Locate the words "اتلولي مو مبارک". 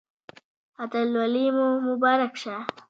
0.81-2.33